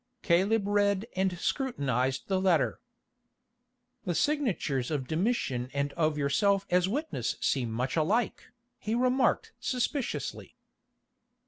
[0.23, 2.79] Caleb read and scrutinised the letter.
[4.03, 8.45] "The signatures of Domitian and of yourself as witness seem much alike,"
[8.79, 10.55] he remarked suspiciously.